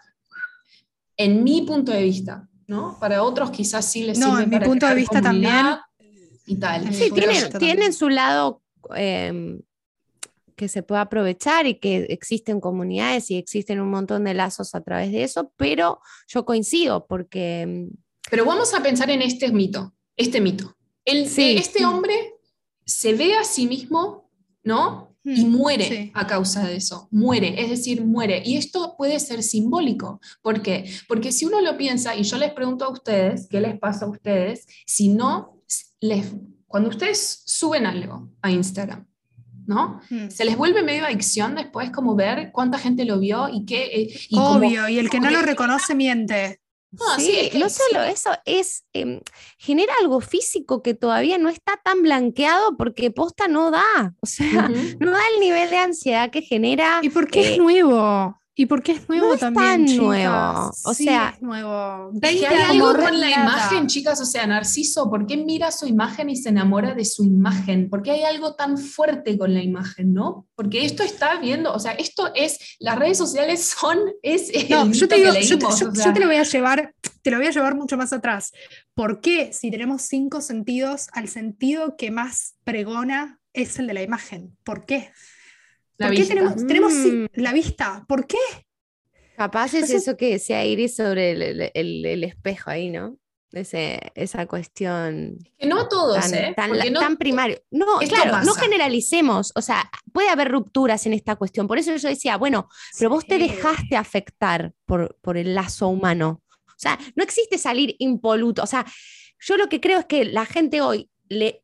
[1.15, 2.97] en mi punto de vista, ¿no?
[2.99, 5.77] Para otros quizás sí les no, en mi punto de vista también.
[6.45, 6.93] Y tal.
[6.93, 7.11] Sí,
[7.59, 8.61] tienen, su lado
[8.95, 9.61] em,
[10.57, 14.81] que se pueda aprovechar y que existen comunidades y existen un montón de lazos a
[14.81, 17.65] través de eso, pero yo coincido porque...
[17.65, 17.95] Mm,
[18.29, 20.75] pero vamos a pensar en este mito, este mito.
[21.05, 22.33] El, este hombre
[22.83, 24.29] se ve a sí mismo,
[24.63, 25.15] ¿no?
[25.23, 28.41] Y hmm, muere a causa de eso, muere, es decir, muere.
[28.43, 30.19] Y esto puede ser simbólico.
[30.41, 30.91] ¿Por qué?
[31.07, 34.09] Porque si uno lo piensa, y yo les pregunto a ustedes, ¿qué les pasa a
[34.09, 34.65] ustedes?
[34.85, 35.61] Si no,
[36.01, 36.33] les,
[36.65, 39.06] cuando ustedes suben algo a Instagram,
[39.67, 40.01] ¿no?
[40.29, 43.85] Se les vuelve medio adicción después como ver cuánta gente lo vio y qué...
[43.85, 46.61] Eh, Obvio, y el que no lo reconoce miente.
[46.91, 49.19] No, sí, no solo eso, es em,
[49.57, 54.69] genera algo físico que todavía no está tan blanqueado porque posta no da, o sea,
[54.99, 57.01] no da el nivel de ansiedad que genera.
[57.03, 58.39] ¿Y por qué es nuevo?
[58.59, 59.85] ¿Y por qué es nuevo también?
[59.85, 60.71] Es tan nuevo.
[60.83, 62.11] O sea, es nuevo.
[62.23, 64.19] hay algo con la imagen, chicas.
[64.19, 67.87] O sea, Narciso, ¿por qué mira su imagen y se enamora de su imagen?
[67.87, 70.47] ¿Por qué hay algo tan fuerte con la imagen, no?
[70.55, 75.07] Porque esto está viendo, o sea, esto es, las redes sociales son, es no, yo
[75.07, 78.11] te digo, yo, te, lo voy a llevar, te lo voy a llevar mucho más
[78.11, 78.53] atrás.
[78.95, 84.01] ¿Por qué si tenemos cinco sentidos, al sentido que más pregona es el de la
[84.01, 84.57] imagen?
[84.63, 85.11] ¿Por qué?
[85.97, 87.25] ¿Por qué tenemos, mm.
[87.33, 88.05] la vista?
[88.07, 88.37] ¿Por qué?
[89.35, 91.31] Capaz es eso que decía Iris sobre
[91.73, 93.17] el, espejo ahí, ¿no?
[93.51, 95.37] Ese, esa cuestión.
[95.57, 96.53] Que no todos, tan, ¿eh?
[96.55, 97.59] Tan, primario.
[97.71, 99.53] No, claro, no generalicemos.
[99.55, 101.67] O sea, puede haber rupturas en esta cuestión.
[101.67, 106.41] Por eso yo decía, bueno, pero vos te dejaste afectar por, por el lazo humano.
[106.65, 108.63] O sea, no existe salir impoluto.
[108.63, 108.85] O sea,
[109.39, 111.63] yo lo que creo es que la gente hoy le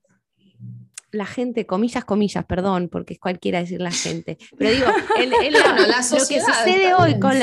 [1.14, 4.88] la gente, comillas, comillas, perdón, porque es cualquiera decir la gente, pero digo,
[6.18, 7.38] lo que sucede hoy con,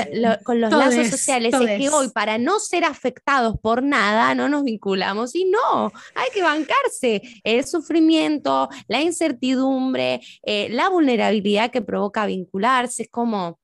[0.61, 5.35] los lazos sociales es que hoy para no ser afectados por nada no nos vinculamos.
[5.37, 13.05] Y no, hay que bancarse el sufrimiento, la incertidumbre, eh, la vulnerabilidad que provoca vincularse,
[13.05, 13.61] es como,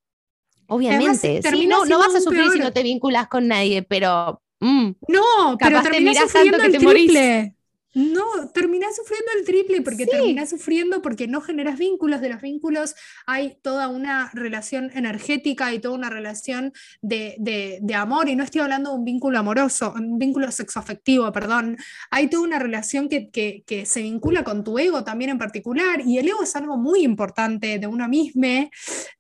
[0.69, 4.41] obviamente, no, no vas a sufrir si no te vinculas con nadie, pero...
[4.61, 7.56] Mm, no, pero terminas que te morís.
[7.97, 12.21] No, terminás sufriendo el triple porque terminás sufriendo porque no generas vínculos.
[12.21, 18.29] De los vínculos hay toda una relación energética y toda una relación de, amor.
[18.29, 21.79] Y no estoy hablando de un vínculo amoroso, un vínculo sexoafectivo, perdón.
[22.11, 26.03] Hay toda una relación que, se vincula con tu ego también en particular.
[26.05, 28.27] Y el ego es algo muy importante de uno mismo.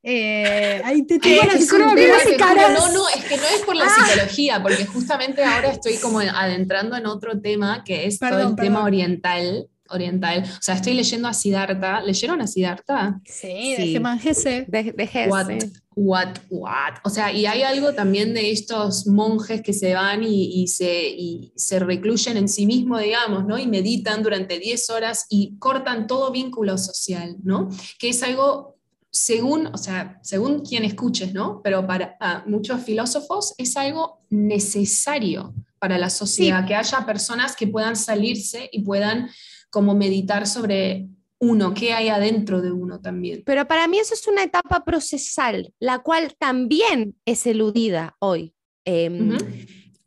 [0.02, 4.04] Eh, ahí te tengo la psicóloga No, no, es que no es por la ah.
[4.04, 8.84] psicología, porque justamente ahora estoy como adentrando en otro tema que es todo el tema
[8.84, 10.42] oriental, oriental.
[10.44, 12.00] O sea, estoy leyendo a Siddhartha.
[12.02, 13.20] ¿Leyeron a Siddhartha?
[13.24, 14.64] Sí, de Germán Gese.
[14.68, 15.48] De, de What,
[15.94, 16.94] what, what.
[17.04, 21.52] O sea, y hay algo también de estos monjes que se van y, se, y
[21.56, 23.58] se recluyen en sí mismos, digamos, ¿no?
[23.58, 27.68] Y meditan durante 10 horas y cortan todo vínculo social, ¿no?
[27.98, 28.75] Que es algo
[29.18, 31.62] según, o sea, según quien escuches, ¿no?
[31.64, 37.96] Pero para muchos filósofos es algo necesario para la sociedad, que haya personas que puedan
[37.96, 39.30] salirse y puedan
[39.70, 43.42] como meditar sobre uno, qué hay adentro de uno también.
[43.46, 48.54] Pero para mí eso es una etapa procesal, la cual también es eludida hoy.
[48.84, 49.38] Em,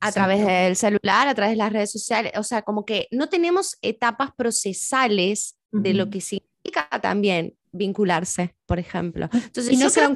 [0.02, 3.28] a través del celular, a través de las redes sociales, o sea, como que no
[3.28, 9.30] tenemos etapas procesales de lo que significa también vincularse, por ejemplo.
[9.34, 10.16] Entonces, y no se dan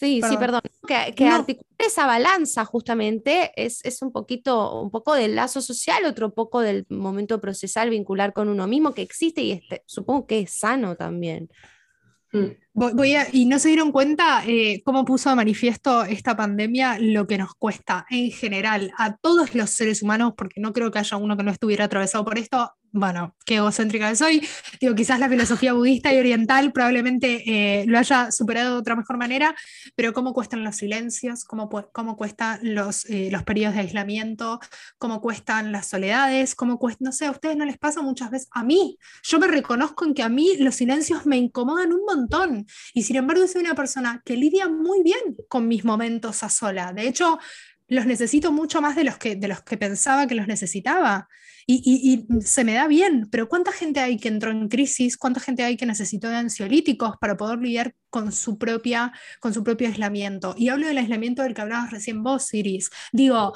[0.00, 0.62] Sí, sí, perdón.
[0.88, 6.32] Que, que esa balanza justamente es, es, un poquito, un poco del lazo social, otro
[6.32, 10.52] poco del momento procesal vincular con uno mismo que existe y este, supongo que es
[10.52, 11.50] sano también.
[12.32, 12.46] Mm.
[12.72, 17.26] Voy a, y no se dieron cuenta eh, cómo puso a manifiesto esta pandemia lo
[17.26, 21.18] que nos cuesta en general a todos los seres humanos, porque no creo que haya
[21.18, 24.48] uno que no estuviera atravesado por esto, bueno, qué egocéntrica que soy,
[24.80, 29.16] digo, quizás la filosofía budista y oriental probablemente eh, lo haya superado de otra mejor
[29.16, 29.54] manera,
[29.94, 34.60] pero cómo cuestan los silencios, cómo, cómo cuestan los, eh, los periodos de aislamiento,
[34.98, 38.48] cómo cuestan las soledades, cómo cuesta, no sé, a ustedes no les pasa muchas veces,
[38.52, 42.66] a mí, yo me reconozco en que a mí los silencios me incomodan un montón,
[42.92, 46.92] y sin embargo soy una persona que lidia muy bien con mis momentos a sola,
[46.92, 47.38] de hecho,
[47.90, 51.28] los necesito mucho más de los que, de los que pensaba que los necesitaba.
[51.66, 55.16] Y, se me da bien, pero ¿cuánta gente hay que entró en crisis?
[55.16, 59.62] ¿Cuánta gente hay que necesitó de ansiolíticos para poder lidiar con su, propia, con su
[59.62, 60.54] propio aislamiento?
[60.56, 62.90] Y hablo del aislamiento del que hablabas recién vos, Iris.
[63.12, 63.52] Digo,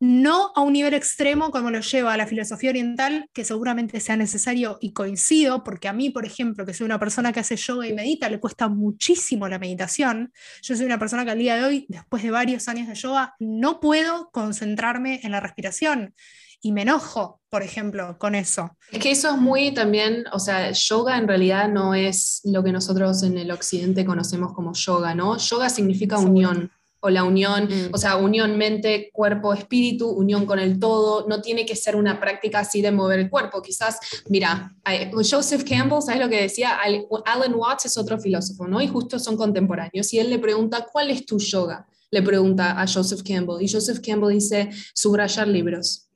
[0.00, 4.78] no a un nivel extremo como lo lleva la filosofía oriental, que seguramente sea necesario
[4.80, 7.92] y coincido, porque a mí, por ejemplo, que soy una persona que hace yoga y
[7.92, 10.32] medita, le cuesta muchísimo la meditación.
[10.62, 13.34] Yo soy una persona que al día de hoy, después de varios años de yoga,
[13.38, 16.14] no puedo concentrarme en la respiración
[16.62, 18.76] y me enojo, por ejemplo, con eso.
[18.90, 22.72] Es que eso es muy también, o sea, yoga en realidad no es lo que
[22.72, 25.36] nosotros en el occidente conocemos como yoga, ¿no?
[25.38, 27.94] Yoga significa unión o la unión, mm.
[27.94, 32.20] o sea, unión mente, cuerpo, espíritu, unión con el todo, no tiene que ser una
[32.20, 33.62] práctica así de mover el cuerpo.
[33.62, 34.74] Quizás, mira,
[35.12, 36.78] Joseph Campbell, ¿sabes lo que decía?
[37.24, 38.80] Alan Watts es otro filósofo, ¿no?
[38.80, 40.12] Y justo son contemporáneos.
[40.12, 41.86] Y él le pregunta, ¿cuál es tu yoga?
[42.10, 43.62] Le pregunta a Joseph Campbell.
[43.62, 46.10] Y Joseph Campbell dice, subrayar libros.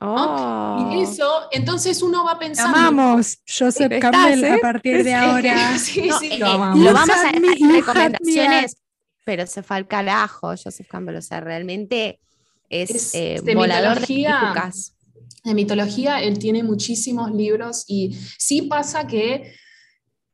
[0.00, 0.90] Oh.
[0.92, 2.76] Y eso, entonces uno va pensando.
[2.76, 5.78] Amamos Joseph Campbell a partir de ahora.
[5.78, 6.78] Sí, sí, lo, amamos.
[6.78, 8.76] lo vamos a hacer recomendaciones,
[9.24, 11.16] pero se fue al carajo Joseph Campbell.
[11.16, 12.18] O sea, realmente
[12.68, 14.52] es, eh, de volador mitología,
[15.44, 19.54] de De mitología, él tiene muchísimos libros y sí pasa que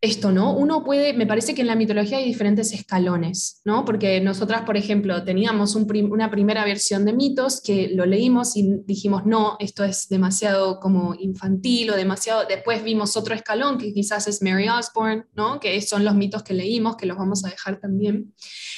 [0.01, 0.55] esto, ¿no?
[0.55, 3.85] Uno puede, me parece que en la mitología hay diferentes escalones, ¿no?
[3.85, 9.27] Porque nosotras, por ejemplo, teníamos una primera versión de mitos que lo leímos y dijimos,
[9.27, 14.41] no, esto es demasiado como infantil o demasiado, después vimos otro escalón que quizás es
[14.41, 15.59] Mary Osborne, ¿no?
[15.59, 18.33] Que son los mitos que leímos, que los vamos a dejar también.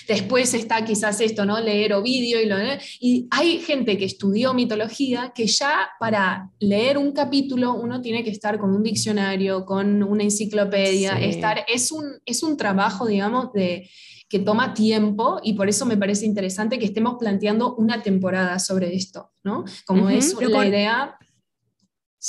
[0.08, 1.60] Después está quizás esto, ¿no?
[1.60, 2.56] Leer Ovidio y lo
[2.98, 8.30] Y hay gente que estudió mitología que ya para leer un capítulo uno tiene que
[8.30, 13.88] estar con un diccionario, con una enciclopedia, estar, es un, es un trabajo, digamos, de,
[14.30, 18.94] que toma tiempo y por eso me parece interesante que estemos planteando una temporada sobre
[18.94, 19.64] esto, ¿no?
[19.84, 21.18] Como es la idea...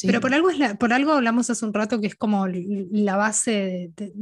[0.04, 3.52] Pero por algo, es por algo hablamos hace un rato que es como la base
[3.52, 4.14] de, de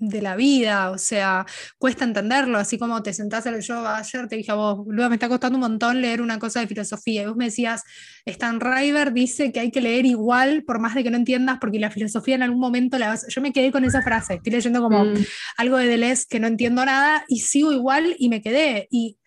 [0.00, 1.46] la vida, o sea,
[1.78, 5.16] cuesta entenderlo, así como te sentás el yo ayer, te dije a vos, luego me
[5.16, 7.84] está costando un montón leer una cosa de filosofía, y vos me decías,
[8.24, 11.78] Stan River dice que hay que leer igual, por más de que no entiendas, porque
[11.78, 13.26] la filosofía en algún momento la vas...
[13.28, 15.14] Yo me quedé con esa frase, estoy leyendo como mm.
[15.58, 19.19] algo de Deleuze que no entiendo nada, y sigo igual y me quedé, y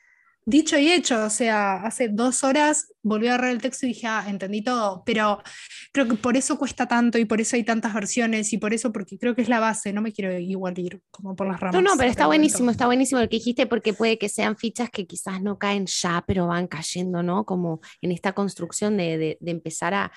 [0.45, 4.07] dicho y hecho, o sea, hace dos horas volví a leer el texto y dije,
[4.07, 5.41] ah, entendí todo, pero
[5.91, 8.91] creo que por eso cuesta tanto y por eso hay tantas versiones y por eso,
[8.91, 11.81] porque creo que es la base, no me quiero igual ir como por las ramas.
[11.81, 14.89] No, no, pero está buenísimo, está buenísimo lo que dijiste porque puede que sean fichas
[14.89, 17.45] que quizás no caen ya, pero van cayendo, ¿no?
[17.45, 20.11] Como en esta construcción de empezar a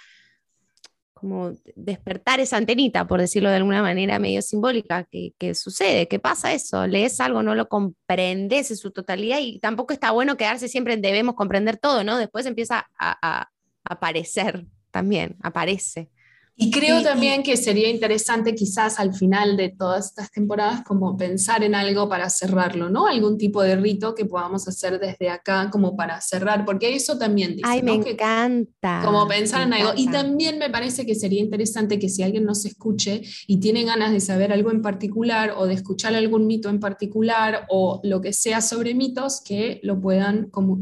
[1.17, 6.53] como despertar esa antenita, por decirlo de alguna manera medio simbólica, que, sucede, que pasa
[6.53, 10.93] eso, lees algo, no lo comprendes en su totalidad y tampoco está bueno quedarse siempre
[10.93, 12.19] en debemos comprender todo, ¿no?
[12.19, 13.49] Después empieza a
[13.83, 16.11] aparecer también, aparece.
[16.59, 21.63] Y creo también que sería interesante quizás al final de todas estas temporadas como pensar
[21.63, 23.07] en algo para cerrarlo, ¿no?
[23.07, 27.57] Algún tipo de rito que podamos hacer desde acá como para cerrar, porque eso también
[27.57, 29.03] dice, Ay, me encanta.
[29.05, 29.93] Como pensar en algo.
[29.97, 34.13] Y también me parece que sería interesante que si alguien nos escuche y tiene ganas
[34.13, 38.33] de saber algo en particular o de escuchar algún mito en particular o lo que
[38.33, 40.81] sea sobre mitos, que lo puedan como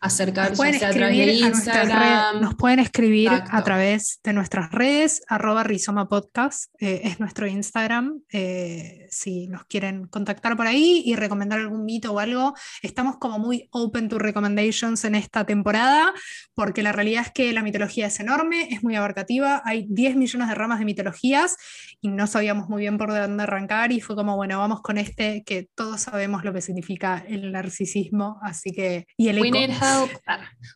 [0.00, 2.40] acercarse a, través de Instagram.
[2.40, 8.20] nos pueden escribir a través de nuestras redes, arroba Rizoma Podcast, eh, es nuestro Instagram.
[8.32, 13.38] Eh, si nos quieren contactar por ahí y recomendar algún mito o algo, estamos como
[13.38, 16.12] muy open to recommendations en esta temporada,
[16.54, 20.48] porque la realidad es que la mitología es enorme, es muy abarcativa, hay 10 millones
[20.48, 21.56] de ramas de mitologías
[22.00, 25.42] y no sabíamos muy bien por dónde arrancar y fue como, bueno, vamos con este
[25.44, 29.06] que todos sabemos lo que significa el narcisismo, así que...
[29.16, 29.85] Y el eco.
[29.94, 30.12] Help.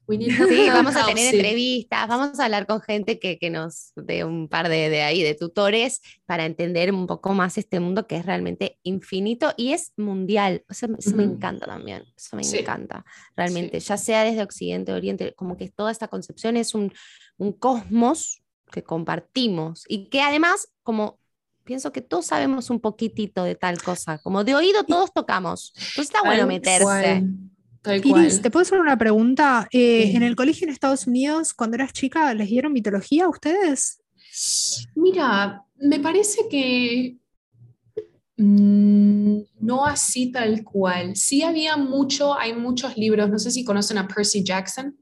[0.06, 1.36] We need Sí, help, vamos a tener sí.
[1.36, 5.22] entrevistas, vamos a hablar con gente que, que nos dé un par de, de ahí,
[5.22, 9.92] de tutores, para entender un poco más este mundo que es realmente infinito y es
[9.96, 10.64] mundial.
[10.68, 11.34] O sea, eso me Ujú.
[11.34, 12.58] encanta también, eso me Sí.
[12.58, 13.04] encanta,
[13.36, 16.92] realmente, ya sea desde Occidente, Oriente, como que toda esta concepción es un,
[17.36, 21.18] un cosmos que compartimos y que además, como
[21.64, 26.06] pienso que todos sabemos un poquitito de tal cosa, como de oído todos tocamos, entonces
[26.06, 27.24] está bueno meterse.
[27.82, 28.42] Tal Iris, cual.
[28.42, 29.68] ¿te puedo hacer una pregunta?
[29.72, 30.16] Eh, Sí.
[30.16, 34.00] ¿En el colegio en Estados Unidos, cuando eras chica, les dieron mitología a ustedes?
[34.94, 37.16] Mira, me parece que
[38.36, 41.16] mm, no así tal cual.
[41.16, 44.96] Sí había mucho, hay muchos libros, no sé si conocen a Percy Jackson.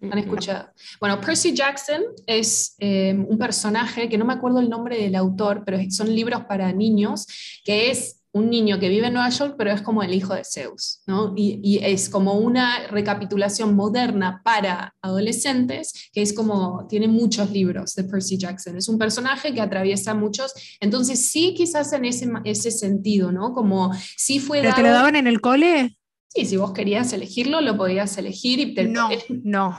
[0.00, 0.68] ¿Han escuchado?
[1.00, 5.62] Bueno, Percy Jackson es eh, un personaje que no me acuerdo el nombre del autor,
[5.64, 7.26] pero son libros para niños,
[7.64, 10.42] que es un niño que vive en Nueva York, pero es como el hijo de
[10.44, 11.32] Zeus, ¿no?
[11.36, 17.94] Y, y es como una recapitulación moderna para adolescentes, que es como, tiene muchos libros
[17.94, 18.76] de Percy Jackson.
[18.76, 23.52] Es un personaje que atraviesa muchos, entonces sí, quizás en ese, ese sentido, ¿no?
[23.52, 25.96] Como sí fue ¿Pero te lo daban en el cole?
[26.26, 29.08] Sí, si vos querías elegirlo, lo podías elegir y te No,
[29.44, 29.78] no.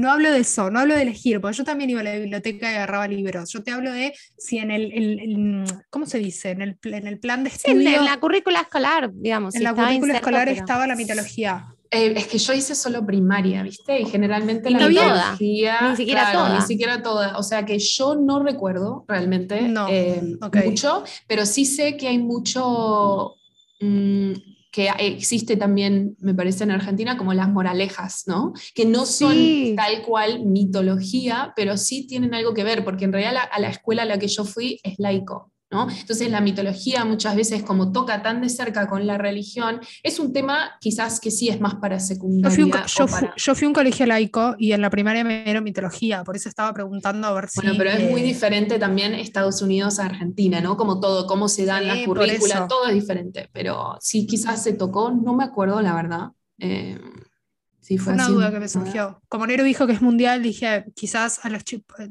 [0.00, 2.72] No hablo de eso, no hablo de elegir, porque yo también iba a la biblioteca
[2.72, 3.50] y agarraba libros.
[3.52, 6.50] Yo te hablo de si en el, el- el- ¿cómo se dice?
[6.50, 9.54] En el, en el plan de Sí, en, estudio, en la currícula escolar, digamos.
[9.54, 11.66] en la currícula inserto, escolar pero- estaba la mitología.
[11.92, 14.00] Eh, es que yo hice solo primaria, ¿viste?
[14.00, 16.54] Y generalmente Y la no toda, mitología, ni siquiera claro, toda.
[16.60, 17.36] ni siquiera toda.
[17.36, 20.56] O sea que yo no recuerdo realmente No, eh, ok.
[20.66, 23.34] mucho, pero sí sé que hay mucho
[23.80, 24.32] mm,
[24.70, 28.52] que existe también, me parece, en Argentina, como las moralejas, ¿no?
[28.74, 29.74] Que no son Sí.
[29.76, 33.68] tal cual mitología, pero sí tienen algo que ver, porque en realidad la- a la
[33.70, 35.52] escuela a la que yo fui es laico.
[35.70, 35.88] ¿No?
[35.90, 40.32] Entonces la mitología muchas veces como toca tan de cerca con la religión, es un
[40.32, 41.98] tema quizás que sí es más para
[42.42, 42.50] Yo secundaria.
[42.50, 45.24] fui, un, yo, fu- para- yo fui a un colegio laico y en la primaria
[45.24, 47.60] me dieron mitología, por eso estaba preguntando a ver si.
[47.62, 50.76] Bueno, pero es muy eh, diferente también Estados Unidos a Argentina, ¿no?
[50.76, 53.48] Como todo, cómo se dan Sí, las currículas, todo es diferente.
[53.52, 56.28] Pero sí, quizás se tocó, no me acuerdo, la verdad.
[56.58, 56.98] Eh,
[57.96, 59.20] sí, Fue una así, duda que me surgió.
[59.28, 61.62] Como Nero dijo que es mundial, dije, quizás a los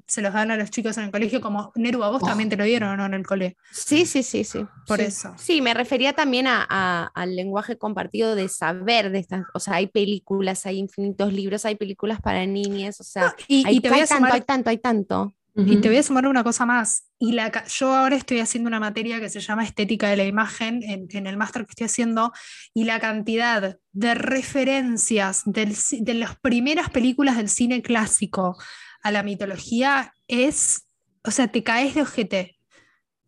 [0.07, 2.27] se los dan a los chicos en el colegio, como Nero, a vos Oh.
[2.27, 3.05] también te lo dieron, ¿no?
[3.05, 3.55] En el cole.
[3.71, 4.65] Sí, sí, sí, sí.
[4.85, 5.05] Por sí.
[5.05, 5.33] eso.
[5.37, 9.75] Sí, me refería también a- a- al lenguaje compartido de saber de estas, o sea,
[9.75, 13.89] hay películas, hay infinitos libros, hay películas para niñas, o sea, Y, hay, y te
[13.89, 15.33] voy hay a tanto, sumar hay tanto, hay tanto.
[15.65, 17.09] Y te voy a sumar una cosa más.
[17.17, 20.81] Y la, yo ahora estoy haciendo una materia que se llama Estética de la Imagen
[20.83, 22.31] en, en el máster que estoy haciendo,
[22.73, 28.57] y la cantidad de referencias del de las primeras películas del cine clásico
[29.01, 30.87] a la mitología es,
[31.23, 32.57] o sea, te caes de ojete.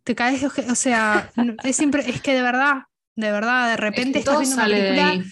[0.03, 0.71] Te caes de ojete.
[0.71, 1.31] O sea,
[1.63, 2.83] es, siempre, es que de verdad,
[3.15, 5.23] de verdad, de Es repente que estás todo viendo una sale de película, ahí.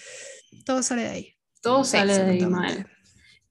[0.64, 1.34] todo sale de ahí.
[1.62, 2.86] Todo sale de ahí mal.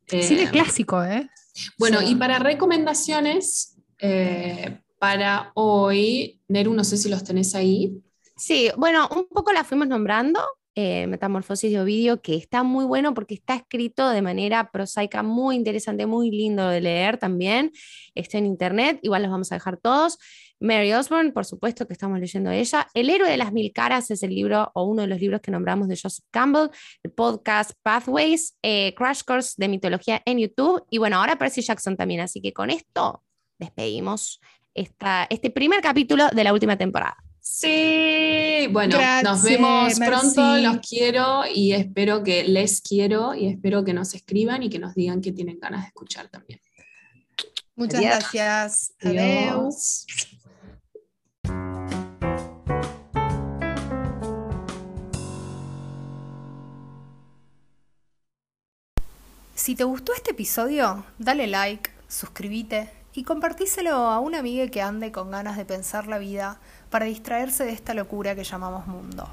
[0.08, 1.30] Eh, Cine clásico, ¿eh?
[1.78, 8.02] Bueno, y para recomendaciones eh, para hoy, Neru, no sé si los tenés ahí.
[8.38, 10.42] Sí, bueno, un poco la fuimos nombrando,
[10.76, 15.58] eh, Metamorfosis de Ovidio, que está muy bueno porque está escrito de manera prosaica muy
[15.58, 17.72] interesante, muy lindo de leer también.
[18.16, 20.20] Está en internet, igual los vamos a dejar todos.
[20.60, 22.88] Mary Osborne, por supuesto que estamos leyendo de ella.
[22.94, 25.52] El héroe de las mil caras es el libro o uno de los libros que
[25.52, 26.70] nombramos de Joseph Campbell,
[27.04, 31.96] el podcast Pathways, eh, Crash Course de mitología en YouTube y bueno, ahora Percy Jackson
[31.96, 32.22] también.
[32.22, 33.24] Así que con esto
[33.58, 34.42] despedimos
[34.74, 37.18] esta, este primer capítulo de la última temporada.
[37.42, 40.64] Sí, bueno, nos vemos pronto, merci.
[40.64, 44.94] los quiero y espero que les quiero y espero que nos escriban y que nos
[44.94, 46.60] digan que tienen ganas de escuchar también.
[47.76, 48.32] Muchas Adiós.
[48.32, 48.94] gracias.
[49.02, 50.06] Adiós.
[50.10, 50.38] Adiós.
[59.70, 65.12] Si te gustó este episodio, dale like, suscríbete y compartíselo a una amiga que ande
[65.12, 66.60] con ganas de pensar la vida
[66.90, 69.30] para distraerse de esta locura que llamamos mundo.